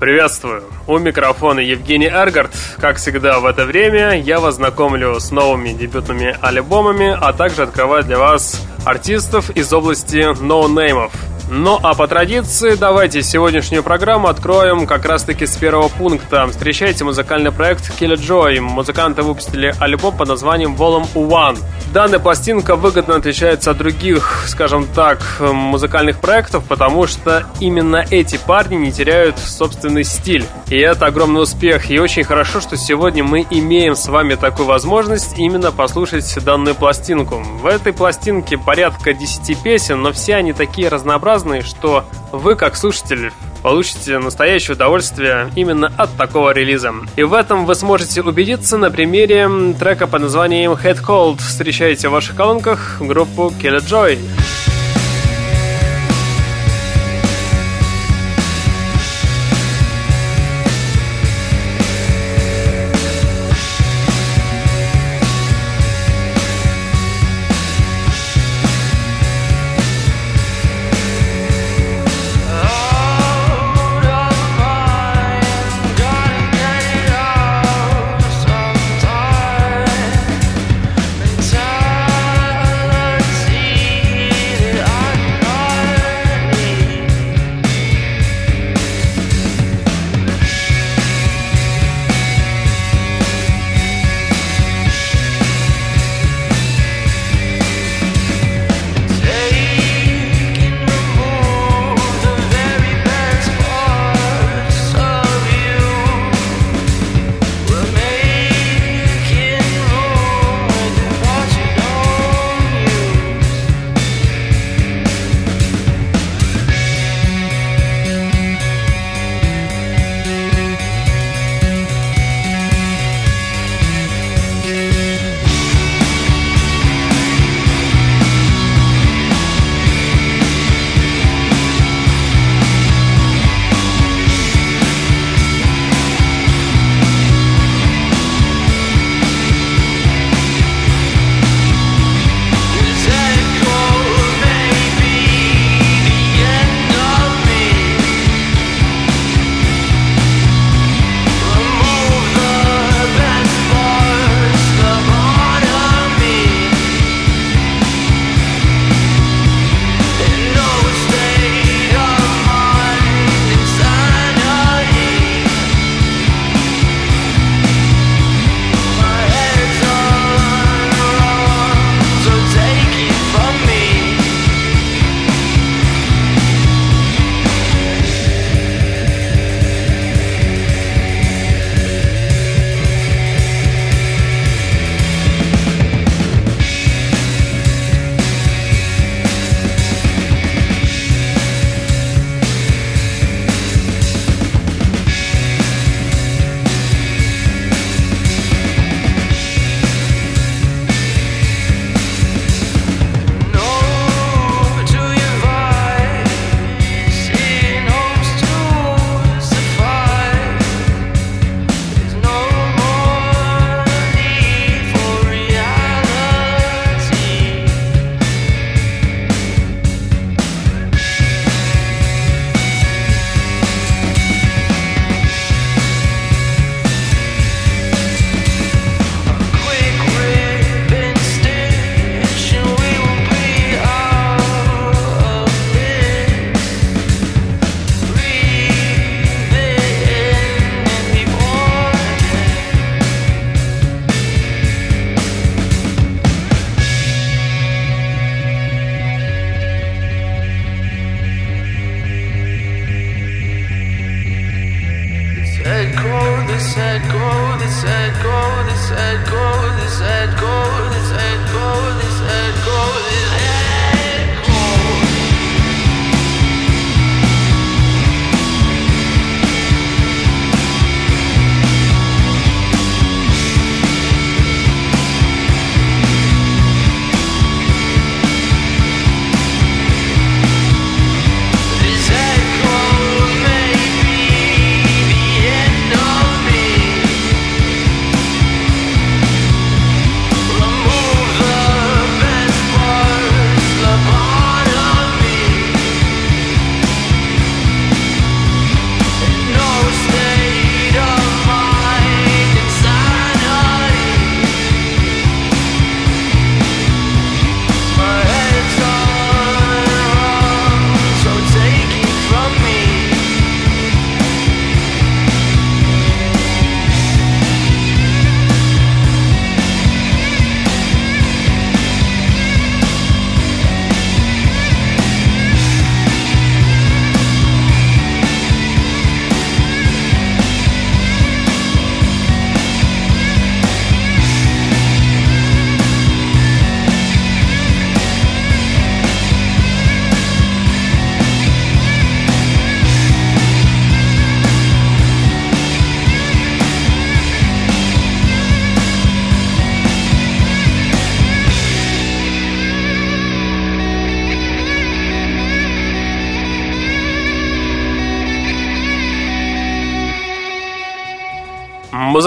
[0.00, 0.62] Приветствую!
[0.86, 2.50] У микрофона Евгений Эргард.
[2.78, 8.02] Как всегда в это время я вас знакомлю с новыми дебютными альбомами, а также открываю
[8.02, 11.12] для вас артистов из области ноунеймов.
[11.52, 16.46] Ну а по традиции давайте сегодняшнюю программу откроем как раз таки с первого пункта.
[16.46, 18.60] Встречайте музыкальный проект Killer Joy.
[18.60, 21.58] Музыканты выпустили альбом под названием Volume One.
[21.92, 28.76] Данная пластинка выгодно отличается от других, скажем так, музыкальных проектов, потому что именно эти парни
[28.76, 30.46] не теряют собственный стиль.
[30.68, 31.90] И это огромный успех.
[31.90, 37.42] И очень хорошо, что сегодня мы имеем с вами такую возможность именно послушать данную пластинку.
[37.60, 43.32] В этой пластинке порядка 10 песен, но все они такие разнообразные, что вы, как слушатель,
[43.62, 46.92] получите настоящее удовольствие именно от такого релиза.
[47.16, 51.38] И в этом вы сможете убедиться на примере трека под названием Head Cold.
[51.38, 54.18] Встречайте в ваших колонках группу Killer Joy.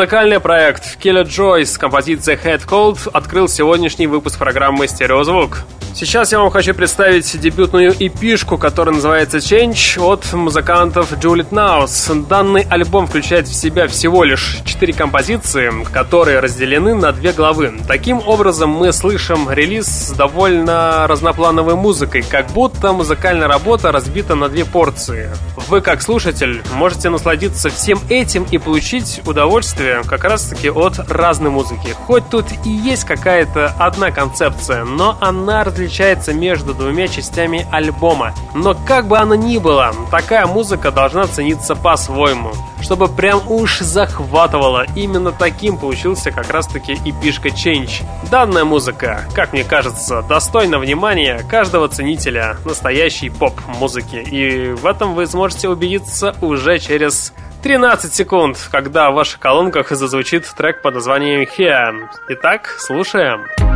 [0.03, 5.59] Музыкальный проект Killer Joy с композицией Head Cold открыл сегодняшний выпуск программы «Стереозвук».
[5.95, 12.27] Сейчас я вам хочу представить дебютную эпишку, которая называется Change от музыкантов Juliet Naus.
[12.27, 17.73] Данный альбом включает в себя всего лишь четыре композиции, которые разделены на две главы.
[17.87, 24.49] Таким образом, мы слышим релиз с довольно разноплановой музыкой, как будто музыкальная работа разбита на
[24.49, 25.29] две порции.
[25.67, 31.95] Вы, как слушатель, можете насладиться всем этим и получить удовольствие как раз-таки от разной музыки.
[32.07, 38.33] Хоть тут и есть какая-то одна концепция, но она различается различается между двумя частями альбома.
[38.55, 42.53] Но как бы оно ни было, такая музыка должна цениться по-своему.
[42.81, 48.03] Чтобы прям уж захватывало, именно таким получился как раз таки и пишка Change.
[48.31, 54.15] Данная музыка, как мне кажется, достойна внимания каждого ценителя настоящей поп-музыки.
[54.15, 60.45] И в этом вы сможете убедиться уже через 13 секунд, когда в ваших колонках зазвучит
[60.57, 62.09] трек под названием Here.
[62.29, 63.45] Итак, слушаем.
[63.57, 63.72] Слушаем.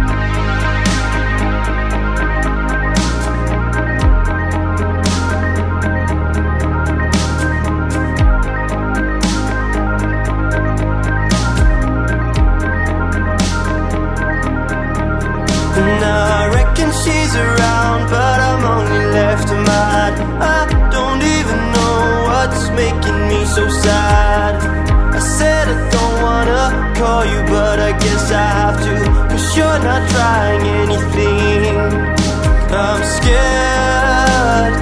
[32.69, 34.73] I'm scared,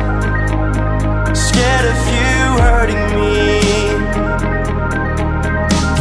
[1.38, 2.36] scared of you
[2.66, 3.36] hurting me.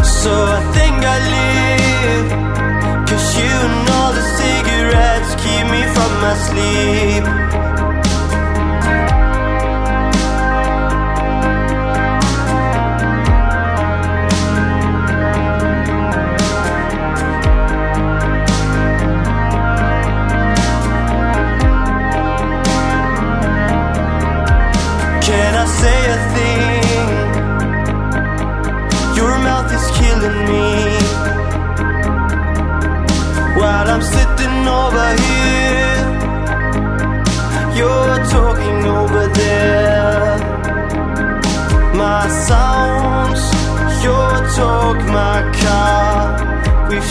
[0.02, 2.28] So I think I leave,
[3.08, 3.54] cause you
[3.86, 7.13] know the cigarettes keep me from my sleep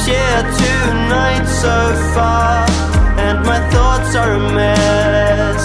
[0.06, 1.78] share tonight so
[2.14, 2.68] far,
[3.26, 5.64] and my thoughts are a mess.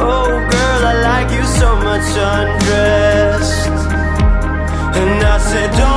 [0.00, 3.68] Oh, girl, I like you so much undressed,
[5.00, 5.89] and I said,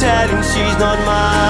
[0.00, 1.49] telling she's not mine.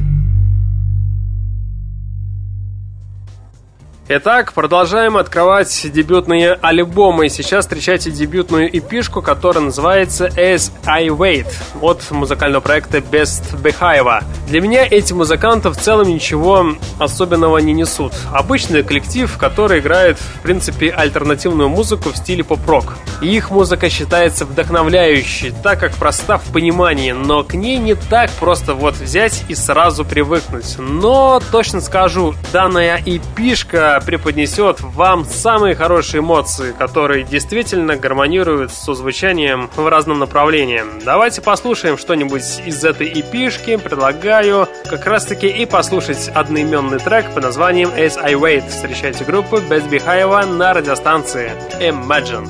[4.13, 7.29] Итак, продолжаем открывать дебютные альбомы.
[7.29, 11.47] Сейчас встречайте дебютную эпишку, которая называется As I Wait
[11.79, 14.21] от музыкального проекта Best Behavior.
[14.49, 18.11] Для меня эти музыканты в целом ничего особенного не несут.
[18.33, 22.97] Обычный коллектив, который играет, в принципе, альтернативную музыку в стиле поп-рок.
[23.21, 28.73] их музыка считается вдохновляющей, так как проста в понимании, но к ней не так просто
[28.73, 30.75] вот взять и сразу привыкнуть.
[30.79, 39.69] Но точно скажу, данная эпишка преподнесет вам самые хорошие эмоции, которые действительно гармонируют со звучанием
[39.75, 40.83] в разном направлении.
[41.05, 43.77] Давайте послушаем что-нибудь из этой эпишки.
[43.77, 48.67] Предлагаю как раз таки и послушать одноименный трек под названием As I Wait.
[48.69, 52.49] Встречайте группу Без Бихаева на радиостанции Imagine.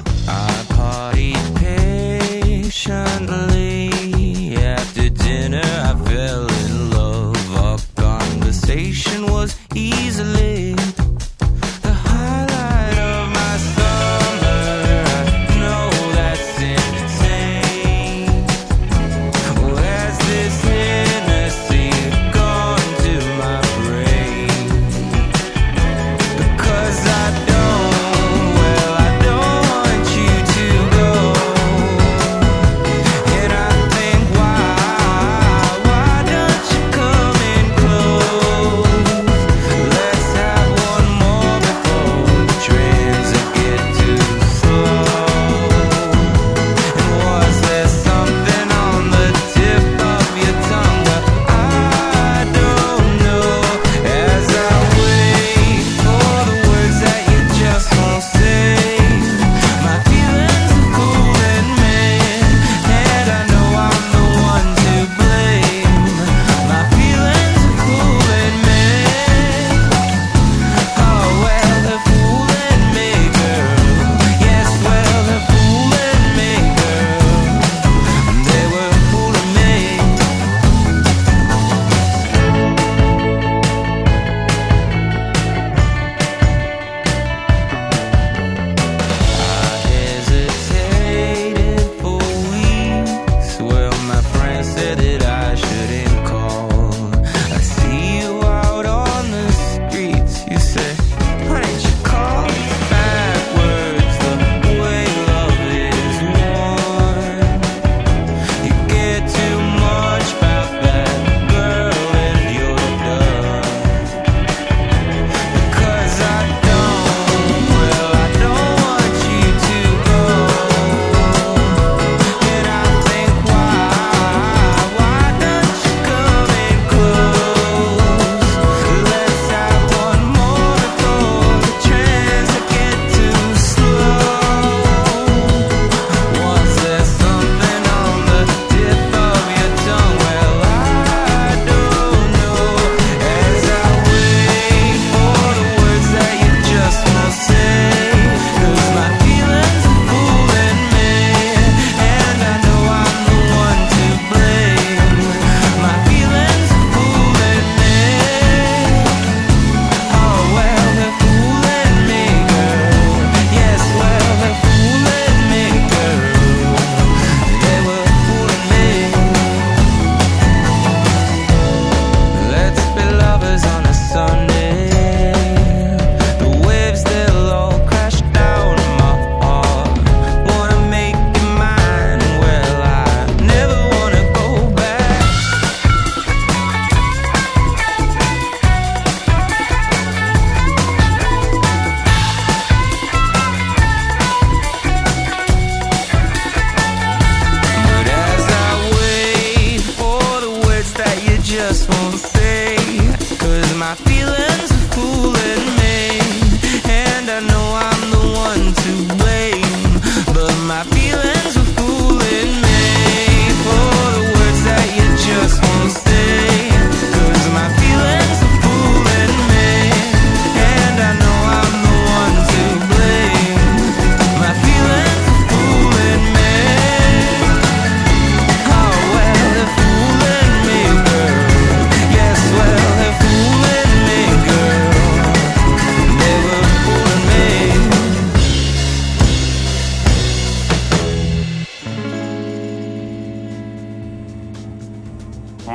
[9.74, 10.71] Easily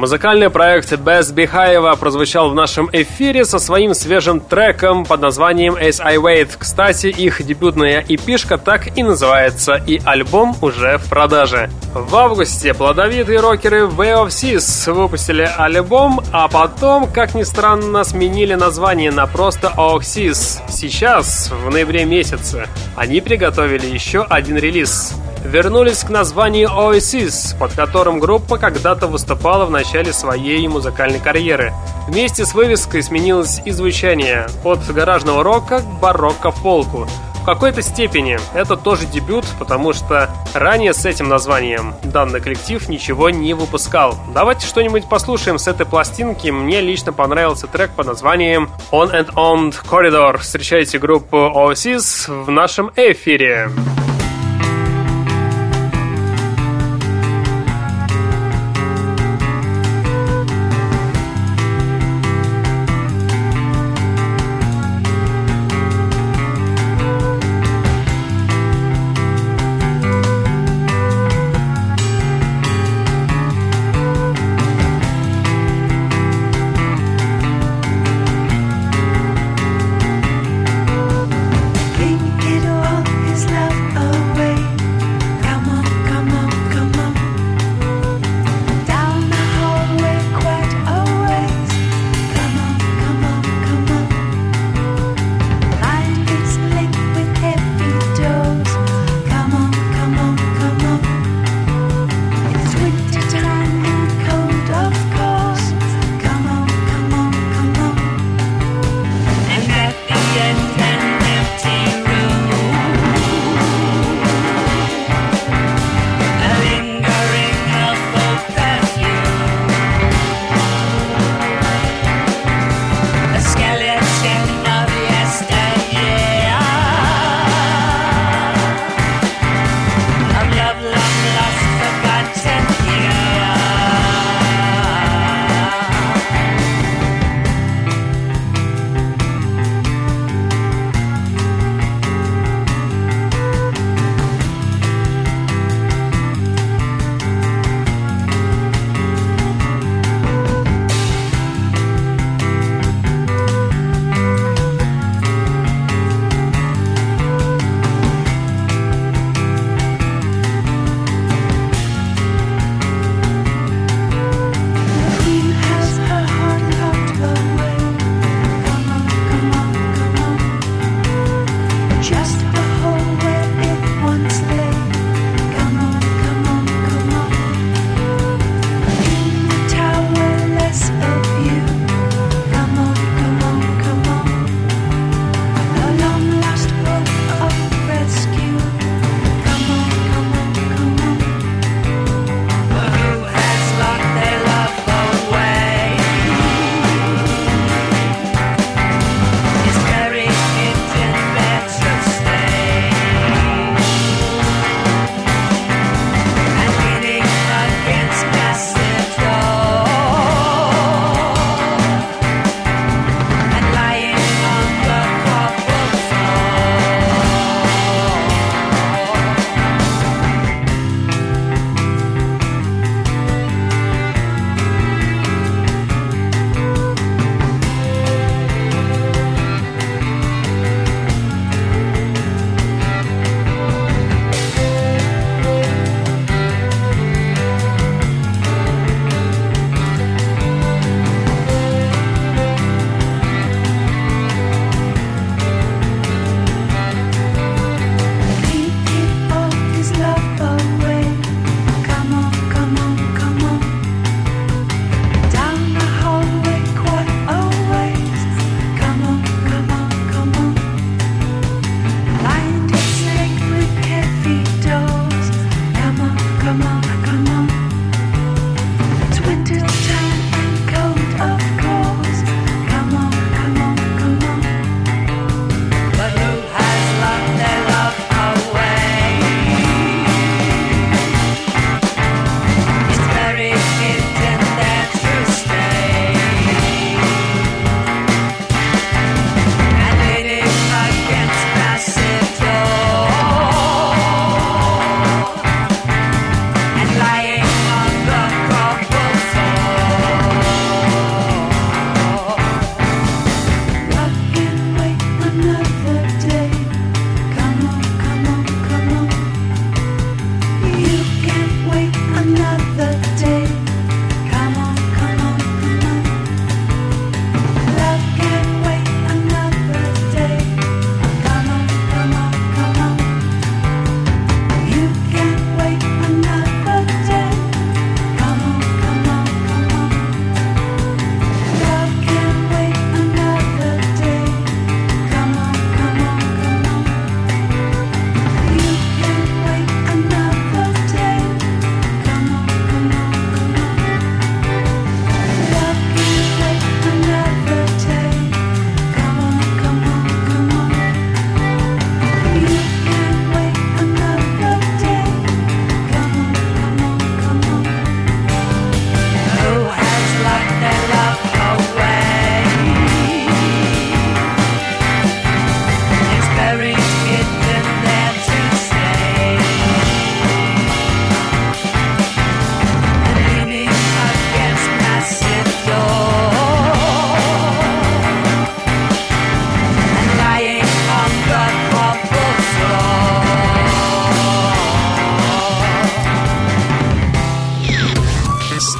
[0.06, 6.00] Музыкальный проект Без Бихаева прозвучал в нашем эфире со своим свежим треком под названием As
[6.00, 6.50] I Wait.
[6.56, 11.70] Кстати, их дебютная эпишка так и называется, и альбом уже в продаже.
[11.92, 18.54] В августе плодовитые рокеры Way of Seas выпустили альбом, а потом, как ни странно, сменили
[18.54, 20.60] название на просто Oxys.
[20.68, 25.16] Сейчас, в ноябре месяце, они приготовили еще один релиз
[25.46, 31.72] вернулись к названию Oasis, под которым группа когда-то выступала в начале своей музыкальной карьеры.
[32.08, 37.06] Вместе с вывеской сменилось и звучание от гаражного рока к барокко-фолку.
[37.40, 43.30] В какой-то степени это тоже дебют, потому что ранее с этим названием данный коллектив ничего
[43.30, 44.18] не выпускал.
[44.34, 46.48] Давайте что-нибудь послушаем с этой пластинки.
[46.48, 50.38] Мне лично понравился трек под названием On and On Corridor.
[50.38, 53.70] Встречайте группу Oasis в нашем эфире.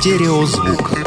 [0.07, 1.06] Стереозвук.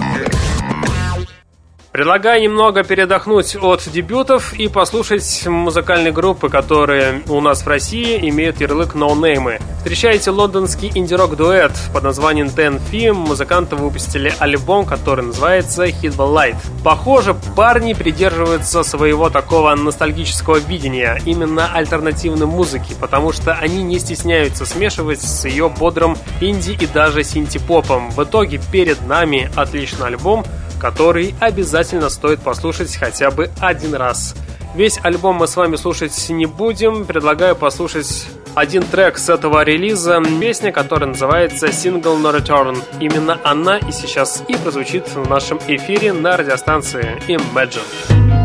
[2.00, 8.62] Предлагаю немного передохнуть от дебютов и послушать музыкальные группы, которые у нас в России имеют
[8.62, 9.60] ярлык ноунеймы.
[9.80, 13.12] Встречаете лондонский инди-рок дуэт под названием Ten Theme.
[13.12, 16.56] Музыканты выпустили альбом, который называется Hit the Light.
[16.86, 24.66] Похоже, парни придерживаются своего такого ностальгического видения, именно альтернативной музыки, потому что они не стесняются
[24.66, 28.10] смешивать с ее бодрым инди и даже синти-попом.
[28.12, 30.46] В итоге перед нами отличный альбом,
[30.80, 34.36] который обязательно стоит послушать хотя бы один раз.
[34.76, 40.22] Весь альбом мы с вами слушать не будем, предлагаю послушать один трек с этого релиза,
[40.40, 42.78] песня, которая называется Single No Return.
[43.00, 48.39] Именно она и сейчас и прозвучит в нашем эфире на радиостанции Imagine.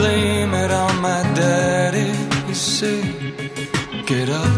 [0.00, 2.10] blame it on my daddy.
[2.48, 3.02] You see,
[4.06, 4.54] get up,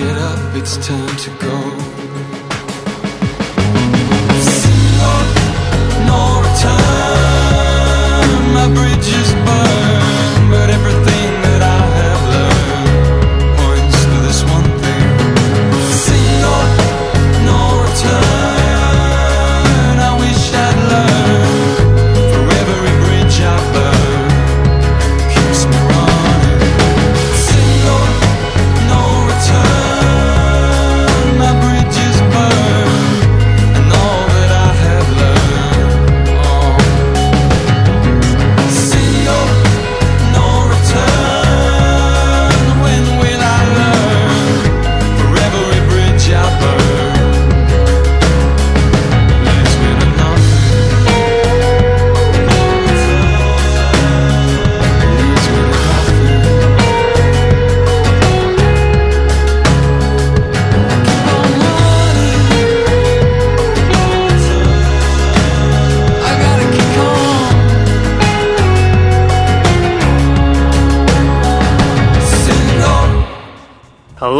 [0.00, 1.56] get up, it's time to go.
[4.54, 4.86] See
[6.08, 9.97] no return, my bridge is burned.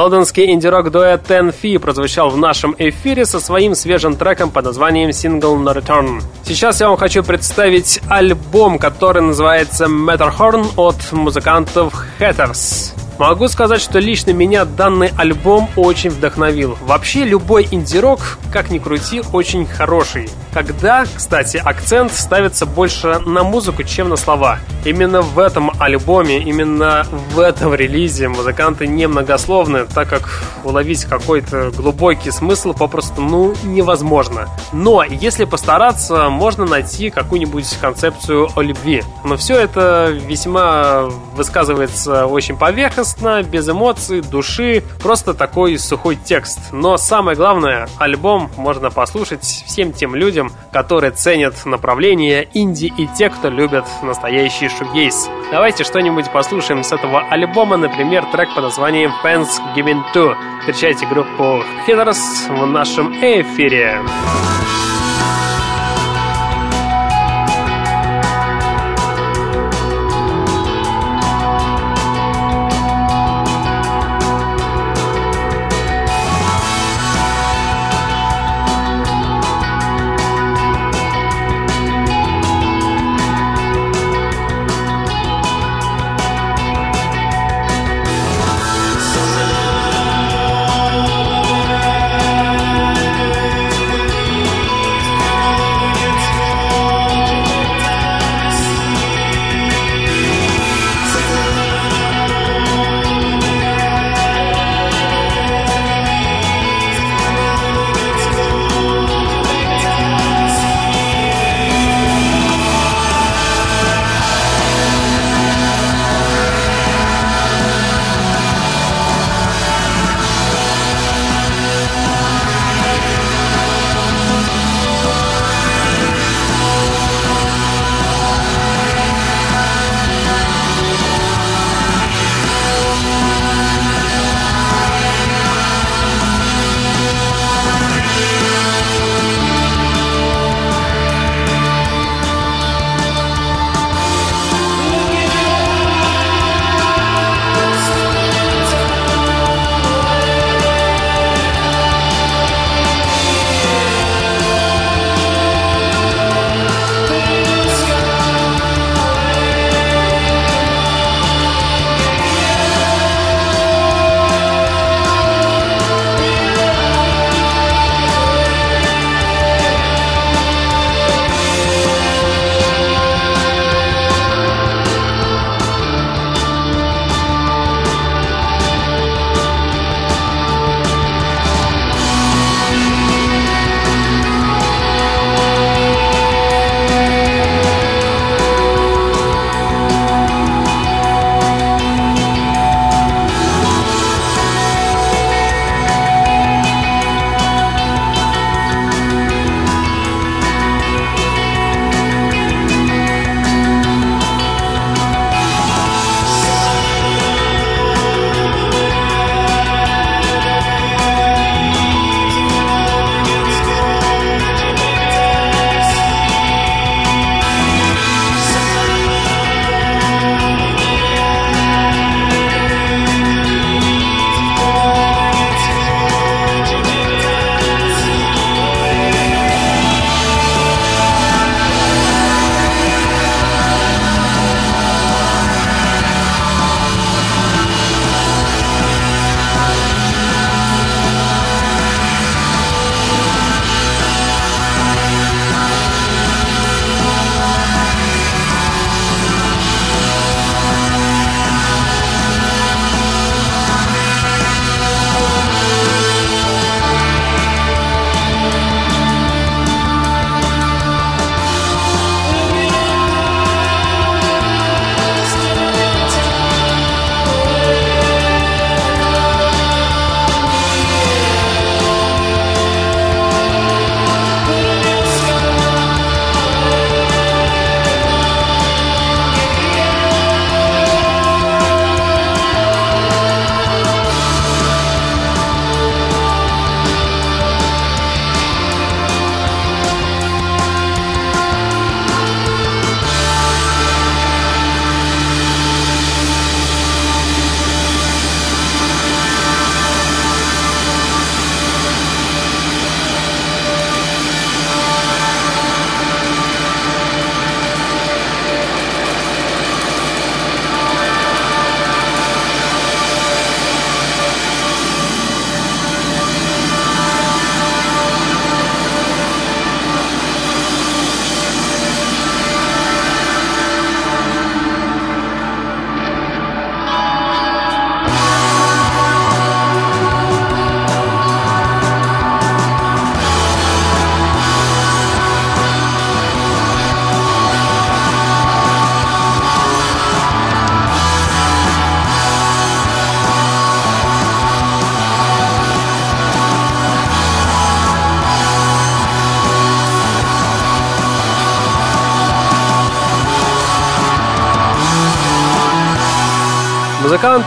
[0.09, 5.11] Лондонский инди-рок дуэт Ten Fee прозвучал в нашем эфире со своим свежим треком под названием
[5.11, 6.23] Single No Return.
[6.45, 12.95] Сейчас я вам хочу представить альбом, который называется Matterhorn от музыкантов Hatters.
[13.19, 16.79] Могу сказать, что лично меня данный альбом очень вдохновил.
[16.83, 18.21] Вообще, любой инди-рок,
[18.53, 20.29] как ни крути, очень хороший.
[20.55, 24.61] Когда, кстати, акцент ставится больше на музыку, чем на слова.
[24.85, 32.31] Именно в этом альбоме, именно в этом релизе музыканты немногословны, так как уловить какой-то глубокий
[32.31, 34.49] смысл попросту, ну, невозможно.
[34.73, 39.03] Но, если постараться, можно найти какую-нибудь концепцию о любви.
[39.25, 43.08] Но все это весьма высказывается очень поверхностно,
[43.47, 46.59] без эмоций, души, просто такой сухой текст.
[46.73, 53.31] Но самое главное, альбом можно послушать всем тем людям, которые ценят направление инди и те,
[53.31, 55.29] кто любят настоящий шугейс.
[55.51, 60.35] Давайте что-нибудь послушаем с этого альбома, например, трек под названием Fans Giving To.
[60.61, 62.19] Встречайте группу Hitters
[62.49, 64.01] в нашем эфире.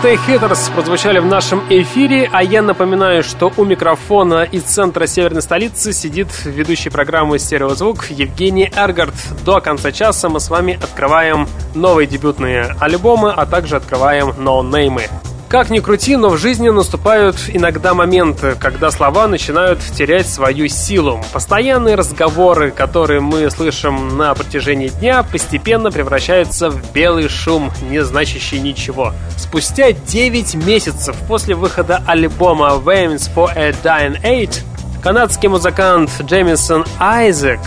[0.01, 5.41] Музыканты Hitters прозвучали в нашем эфире, а я напоминаю, что у микрофона из центра северной
[5.41, 9.13] столицы сидит ведущий программы «Стереозвук» Евгений Эргард.
[9.45, 15.03] До конца часа мы с вами открываем новые дебютные альбомы, а также открываем ноунеймы.
[15.51, 21.19] Как ни крути, но в жизни наступают иногда моменты, когда слова начинают терять свою силу.
[21.33, 28.61] Постоянные разговоры, которые мы слышим на протяжении дня, постепенно превращаются в белый шум, не значащий
[28.61, 29.11] ничего.
[29.35, 34.63] Спустя 9 месяцев после выхода альбома Waves for a Dying Age,
[35.01, 37.59] канадский музыкант Джеймисон Айзек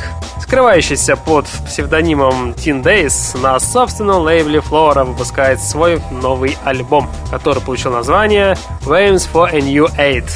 [0.45, 7.93] скрывающийся под псевдонимом Teen Days, на собственном лейбле Flora выпускает свой новый альбом, который получил
[7.93, 10.29] название Flames for a New Eight.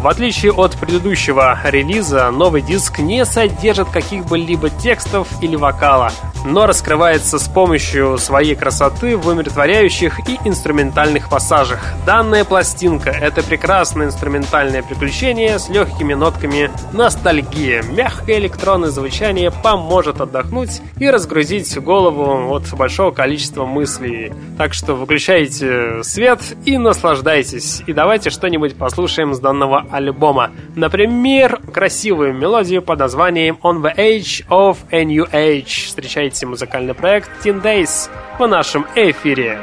[0.00, 6.12] В отличие от предыдущего релиза, новый диск не содержит каких бы либо текстов или вокала,
[6.44, 11.80] но раскрывается с помощью своей красоты в умиротворяющих и инструментальных пассажах.
[12.04, 16.43] Данная пластинка— это прекрасное инструментальное приключение с легкими нотками
[16.92, 24.32] ностальгии, мягкое электронное звучание поможет отдохнуть и разгрузить голову от большого количества мыслей.
[24.58, 27.82] Так что выключайте свет и наслаждайтесь.
[27.86, 30.50] И давайте что-нибудь послушаем с данного альбома.
[30.76, 35.86] Например, красивую мелодию под названием On the Age of a New Age.
[35.86, 39.58] Встречайте музыкальный проект Teen Days в нашем эфире.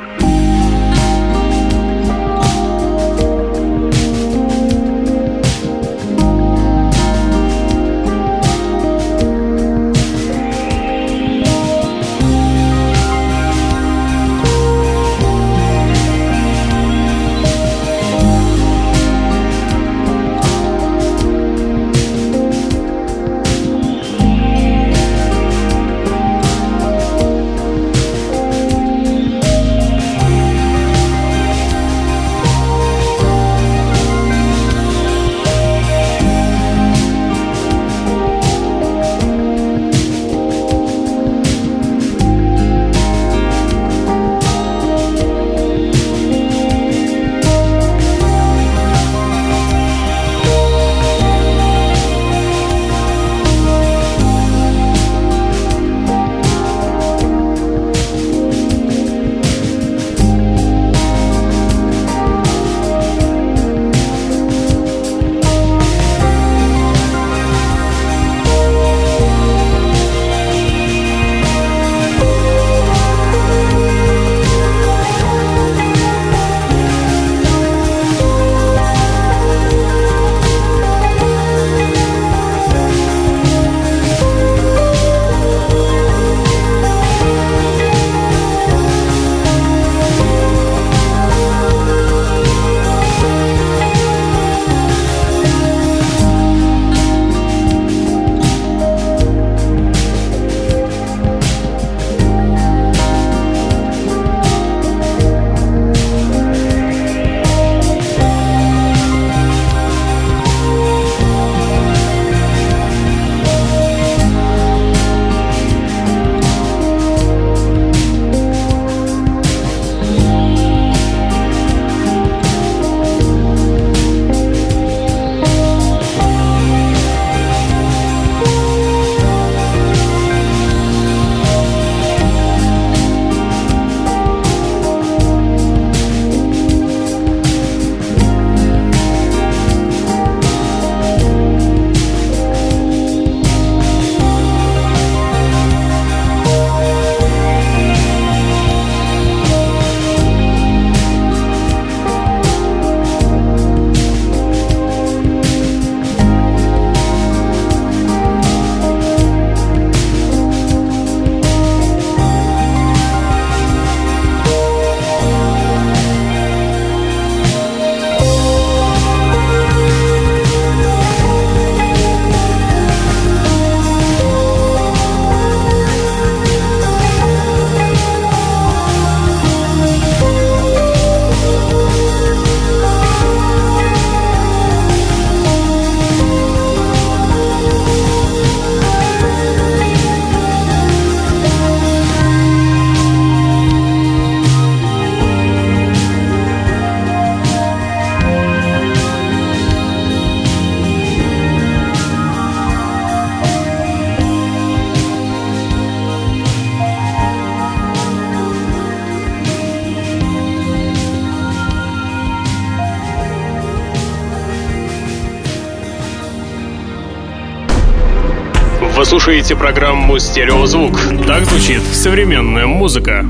[219.32, 221.00] Слушаете программу «Стереозвук».
[221.26, 223.24] Так звучит современная музыка.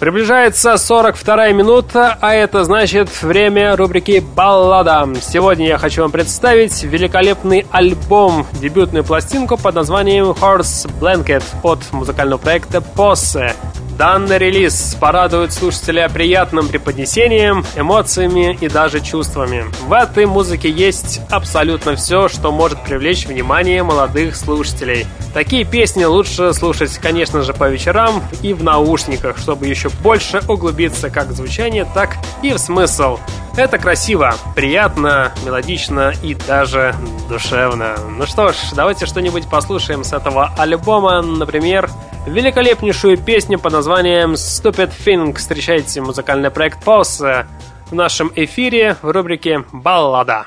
[0.00, 5.06] Приближается 42 минута, а это значит время рубрики «Баллада».
[5.20, 12.38] Сегодня я хочу вам представить великолепный альбом, дебютную пластинку под названием «Horse Blanket» от музыкального
[12.38, 13.52] проекта «Posse».
[13.98, 19.66] Данный релиз порадует слушателя приятным преподнесением, эмоциями и даже чувствами.
[19.86, 25.06] В этой музыке есть абсолютно все, что может привлечь внимание молодых слушателей.
[25.32, 31.08] Такие песни лучше слушать, конечно же, по вечерам и в наушниках, чтобы еще больше углубиться
[31.08, 33.18] как в звучание, так и в смысл.
[33.56, 36.96] Это красиво, приятно, мелодично и даже
[37.28, 37.94] душевно.
[38.10, 41.88] Ну что ж, давайте что-нибудь послушаем с этого альбома, например,
[42.26, 45.34] великолепнейшую песню под названием Stupid Thing.
[45.34, 47.46] Встречайте музыкальный проект Pause
[47.90, 50.46] в нашем эфире в рубрике «Баллада».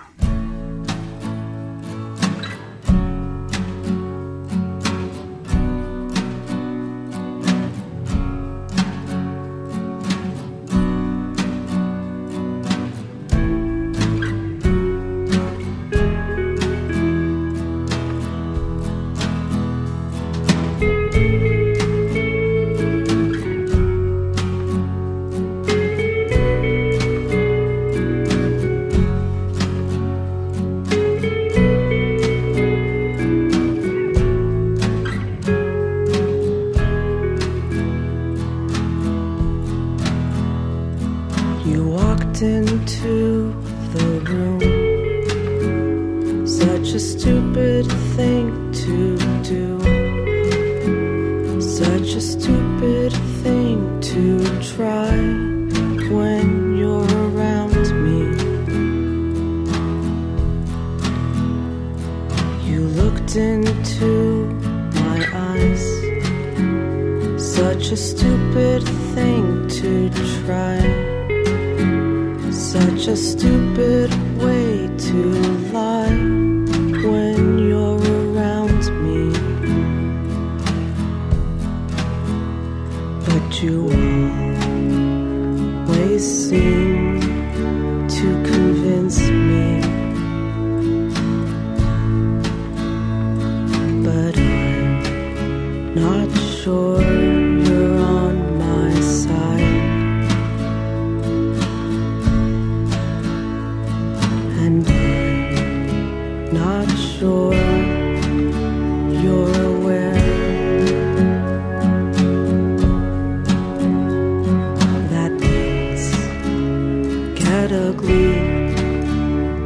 [117.69, 118.33] instead glee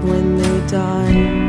[0.02, 1.41] when they die.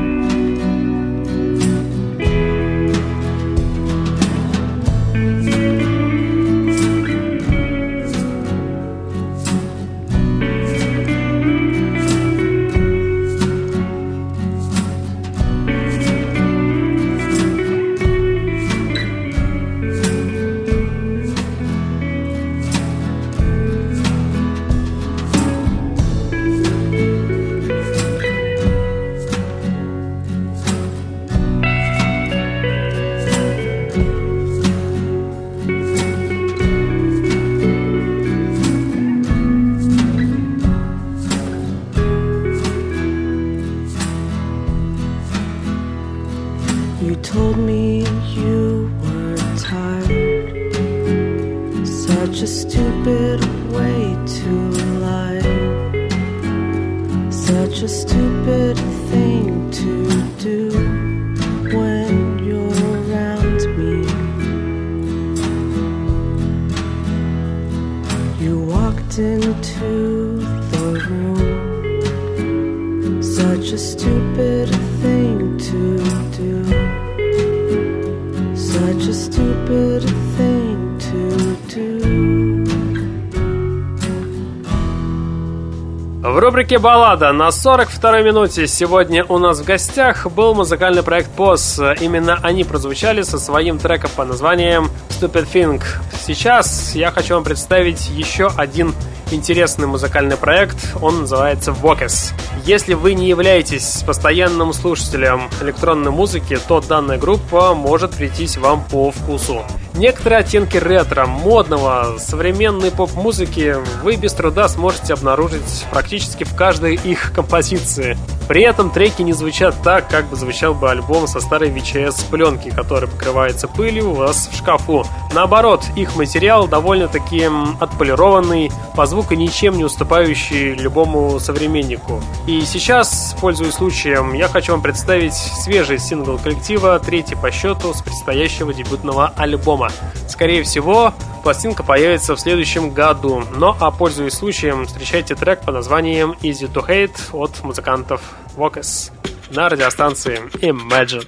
[86.63, 91.81] Рубрике «Баллада» на 42-й минуте сегодня у нас в гостях был музыкальный проект «Пос».
[92.01, 95.83] Именно они прозвучали со своим треком по названием «Stupid Thing».
[96.25, 98.95] Сейчас я хочу вам представить еще один
[99.33, 100.77] интересный музыкальный проект.
[101.01, 102.33] Он называется Vocus.
[102.65, 109.11] Если вы не являетесь постоянным слушателем электронной музыки, то данная группа может прийтись вам по
[109.11, 109.65] вкусу.
[109.95, 117.33] Некоторые оттенки ретро, модного, современной поп-музыки вы без труда сможете обнаружить практически в каждой их
[117.35, 118.17] композиции.
[118.53, 123.09] При этом треки не звучат так, как бы звучал бы альбом со старой VHS-пленки, который
[123.09, 125.07] покрывается пылью у вас в шкафу.
[125.33, 127.49] Наоборот, их материал довольно-таки
[127.81, 132.21] отполированный, по звуку ничем не уступающий любому современнику.
[132.47, 138.03] И сейчас, пользуясь случаем, я хочу вам представить свежий сингл коллектива, третий по счету с
[138.03, 139.91] предстоящего дебютного альбома.
[140.29, 143.45] Скорее всего, пластинка появится в следующем году.
[143.57, 148.21] Но, а пользуясь случаем, встречайте трек под названием Easy to Hate от музыкантов
[148.56, 149.12] Vocus
[149.52, 151.26] на радиостанции Imagine.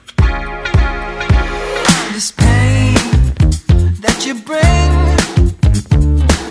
[2.13, 2.95] This pain
[4.03, 4.91] that you bring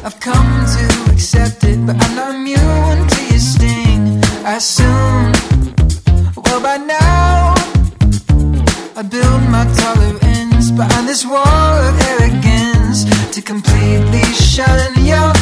[0.05, 4.03] I've come to accept it But I'm not immune to your sting
[4.45, 5.33] I assume
[6.45, 7.55] Well by now
[8.97, 15.33] I build my tolerance Behind this wall of arrogance To completely shun your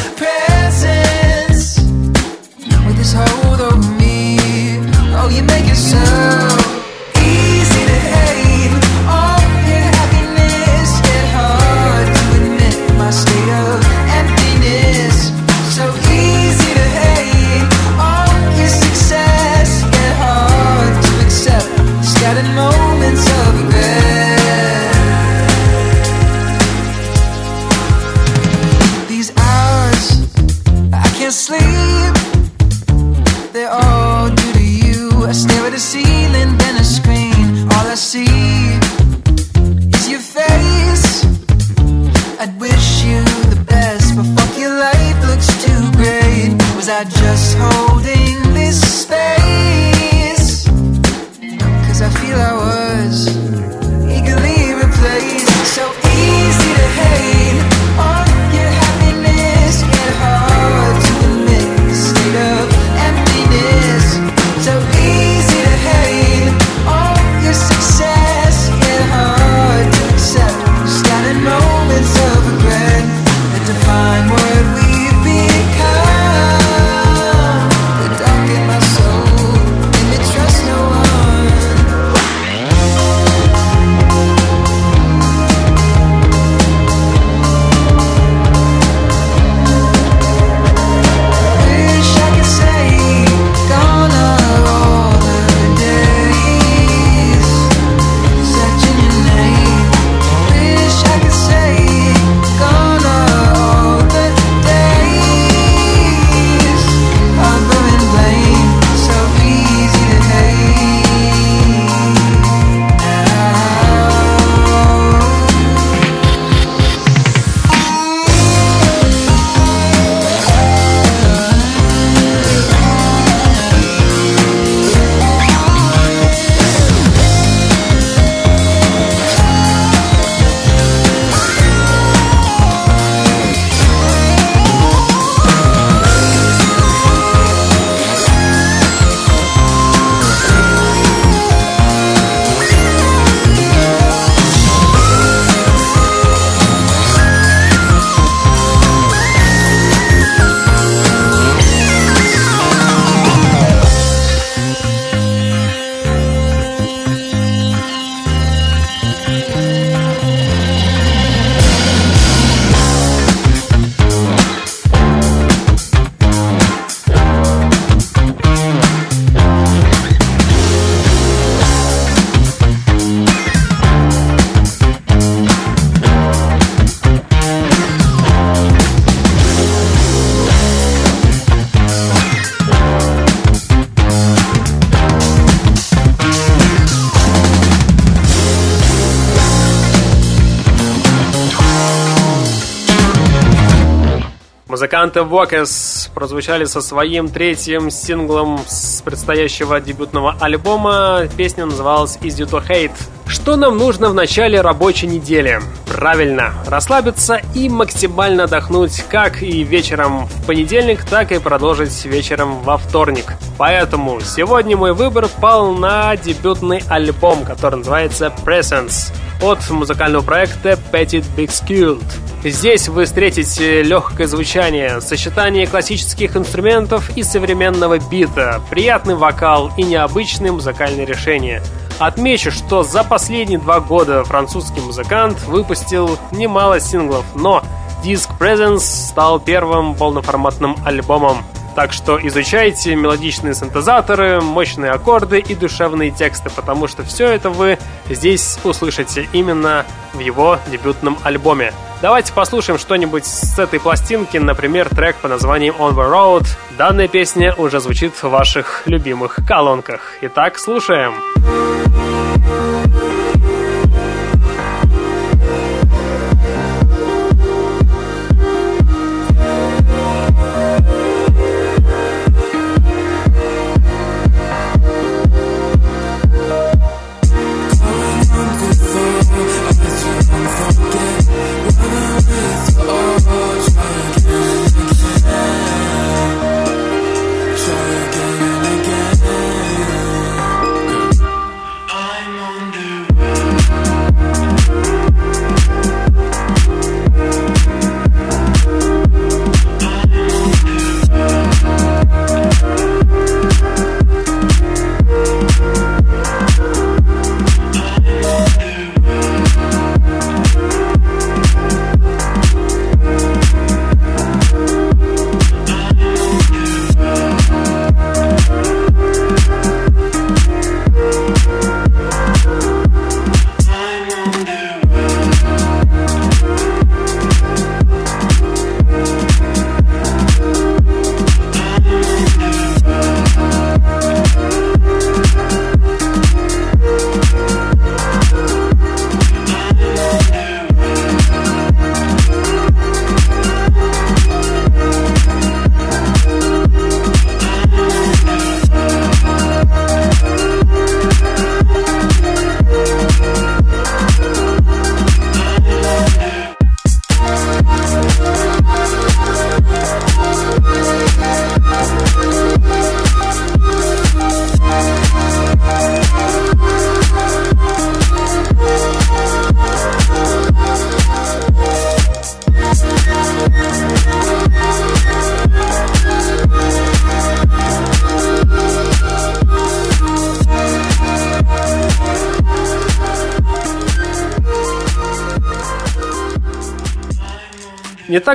[194.82, 201.28] Музыканты Vocus прозвучали со своим третьим синглом с предстоящего дебютного альбома.
[201.36, 202.90] Песня называлась Easy to Hate.
[203.32, 205.58] Что нам нужно в начале рабочей недели?
[205.86, 212.76] Правильно, расслабиться и максимально отдохнуть как и вечером в понедельник, так и продолжить вечером во
[212.76, 213.32] вторник.
[213.56, 219.10] Поэтому сегодня мой выбор пал на дебютный альбом, который называется Presence
[219.40, 222.04] от музыкального проекта Petit Big Skilled.
[222.44, 230.52] Здесь вы встретите легкое звучание, сочетание классических инструментов и современного бита, приятный вокал и необычные
[230.52, 231.62] музыкальные решения.
[231.98, 237.62] Отмечу, что за последние два года французский музыкант выпустил немало синглов, но
[238.02, 241.44] диск Presence стал первым полноформатным альбомом.
[241.74, 247.78] Так что изучайте мелодичные синтезаторы, мощные аккорды и душевные тексты, потому что все это вы
[248.10, 251.72] здесь услышите именно в его дебютном альбоме.
[252.02, 256.46] Давайте послушаем что-нибудь с этой пластинки, например, трек по названием On the Road.
[256.76, 260.00] Данная песня уже звучит в ваших любимых колонках.
[260.20, 261.14] Итак, слушаем.
[261.36, 262.11] Слушаем.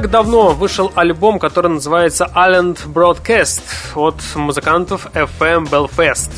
[0.02, 3.64] Так давно вышел альбом, который называется Island Broadcast
[3.96, 6.30] от музыкантов FM Belfast.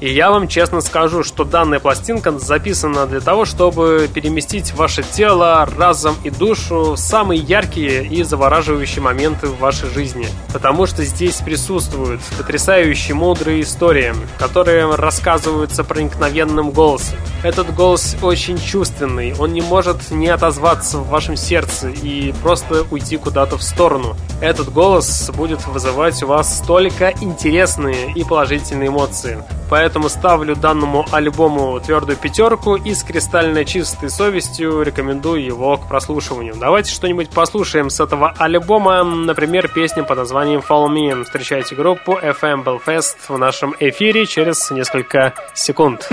[0.00, 5.68] И я вам честно скажу, что данная пластинка записана для того, чтобы переместить ваше тело,
[5.76, 10.28] разум и душу в самые яркие и завораживающие моменты в вашей жизни.
[10.52, 17.18] Потому что здесь присутствуют потрясающие мудрые истории, которые рассказываются проникновенным голосом.
[17.42, 23.16] Этот голос очень чувственный, он не может не отозваться в вашем сердце и просто уйти
[23.16, 24.16] куда-то в сторону.
[24.40, 29.42] Этот голос будет вызывать у вас столько интересные и положительные эмоции.
[29.68, 36.54] Поэтому ставлю данному альбому твердую пятерку и с кристально чистой совестью рекомендую его к прослушиванию.
[36.58, 41.24] Давайте что-нибудь послушаем с этого альбома, например, песню под названием Follow Me.
[41.24, 46.08] Встречайте группу FM Belfast в нашем эфире через несколько секунд.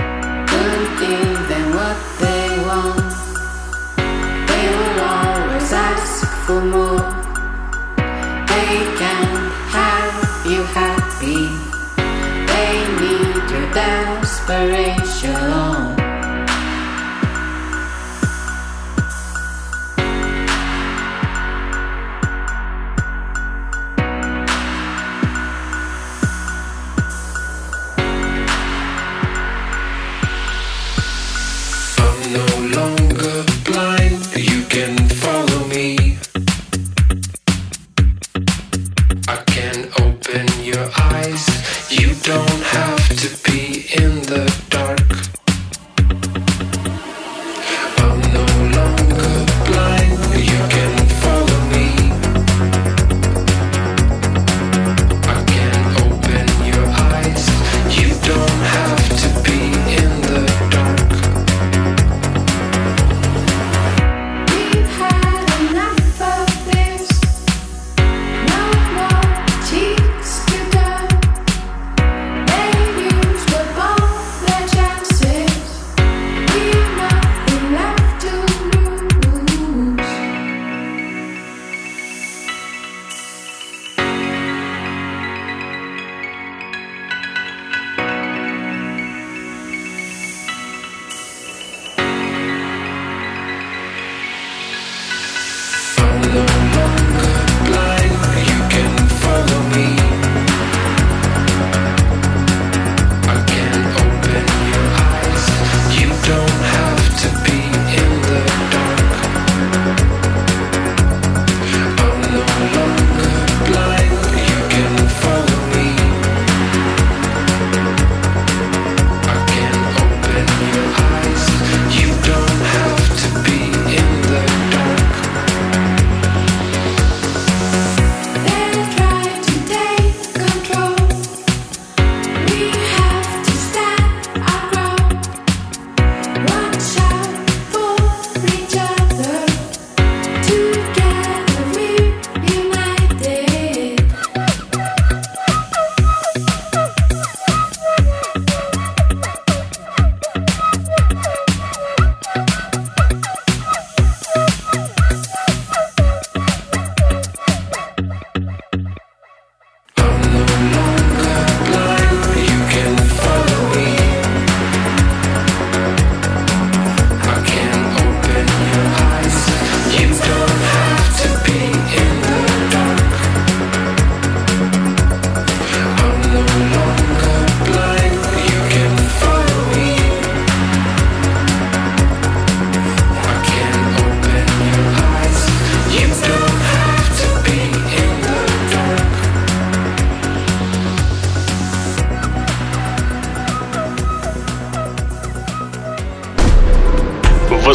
[2.19, 2.34] for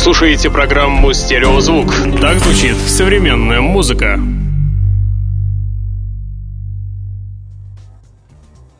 [0.02, 1.92] Слушаете программу «Стереозвук».
[2.22, 4.18] Так звучит современная музыка.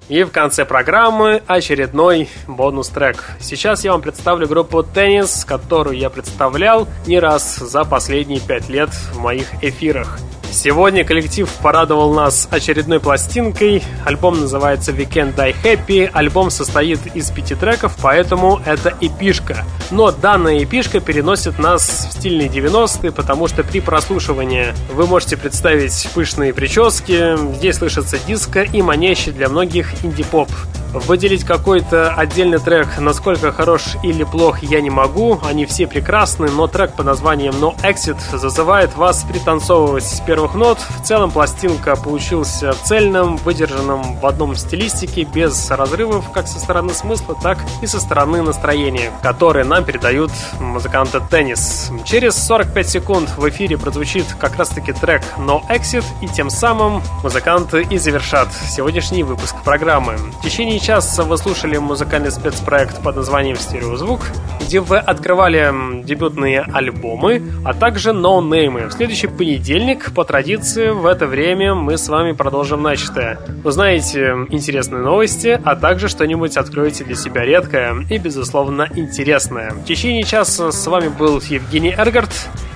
[0.09, 3.33] И в конце программы очередной бонус-трек.
[3.39, 8.89] Сейчас я вам представлю группу «Теннис», которую я представлял не раз за последние пять лет
[9.13, 10.19] в моих эфирах.
[10.53, 13.83] Сегодня коллектив порадовал нас очередной пластинкой.
[14.05, 16.11] Альбом называется Weekend Die Happy.
[16.13, 19.65] Альбом состоит из пяти треков, поэтому это эпишка.
[19.91, 26.09] Но данная эпишка переносит нас в стильные 90-е, потому что при прослушивании вы можете представить
[26.15, 30.49] пышные прически, здесь слышится диско и манящий для многих инди-поп.
[30.93, 35.39] Выделить какой-то отдельный трек, насколько хорош или плох, я не могу.
[35.45, 40.79] Они все прекрасны, но трек под названием No Exit зазывает вас пританцовывать с первых нот.
[40.79, 47.37] В целом пластинка получился цельным, выдержанным в одном стилистике, без разрывов как со стороны смысла,
[47.43, 51.93] так и со стороны настроения, которые нам передают музыканты Теннис.
[52.07, 57.83] Через 45 секунд в эфире прозвучит как раз-таки трек No Exit, и тем самым музыканты
[57.83, 60.17] и завершат сегодняшний выпуск программы.
[60.17, 64.21] В течение Сейчас вы слушали музыкальный спецпроект под названием «Стереозвук»,
[64.63, 68.87] где вы открывали дебютные альбомы, а также ноунеймы.
[68.87, 73.41] В следующий понедельник, по традиции, в это время мы с вами продолжим начатое.
[73.65, 79.73] Узнаете интересные новости, а также что-нибудь откроете для себя редкое и, безусловно, интересное.
[79.73, 82.31] В течение часа с вами был Евгений Эргард.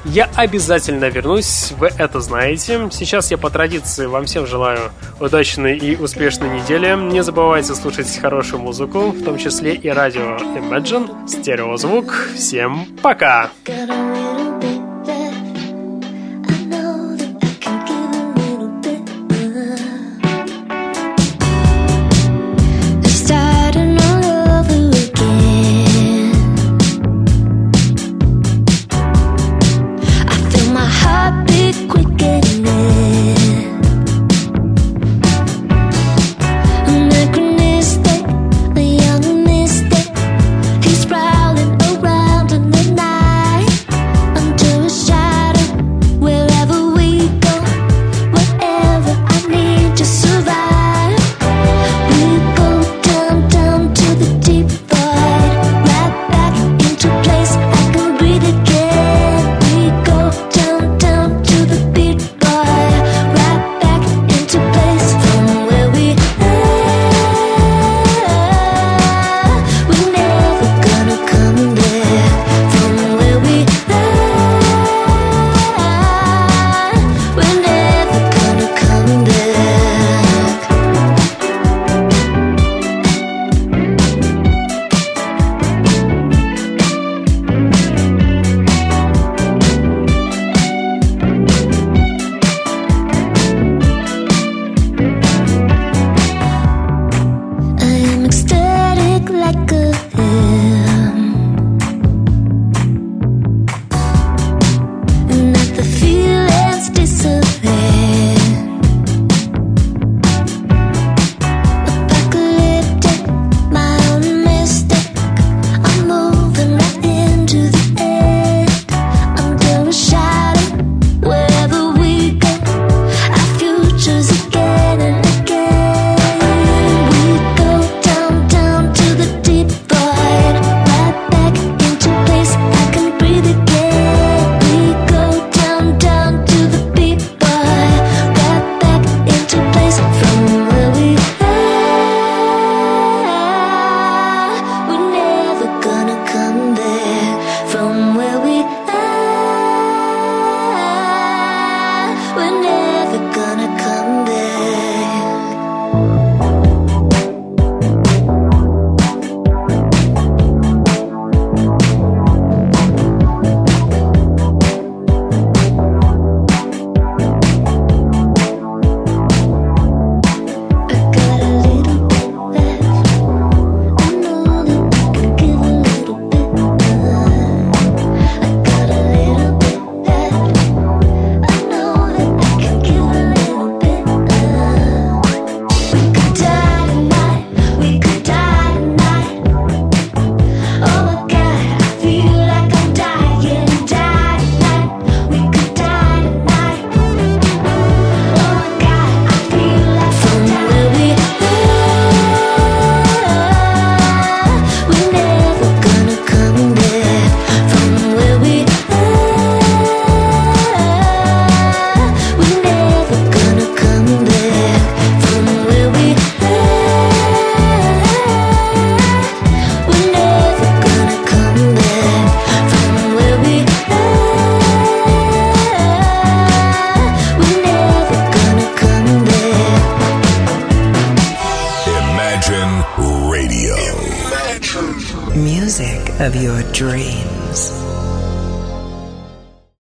[0.05, 2.89] Я обязательно вернусь, вы это знаете.
[2.91, 4.91] Сейчас я по традиции вам всем желаю
[5.21, 6.93] удачной и успешной недели.
[7.13, 12.13] Не забывайте слушать хорошую музыку, в том числе и радио Imagine, стереозвук.
[12.35, 13.51] Всем пока!